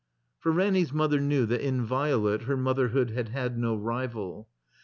[0.39, 4.49] For Ranny's mother knew that in Violet her motherhood had had no rival.